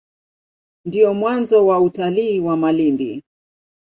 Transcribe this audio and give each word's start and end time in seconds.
Ndio 0.85 1.13
mwanzo 1.13 1.67
wa 1.67 1.79
utalii 1.81 2.39
wa 2.39 2.57
Malindi. 2.57 3.23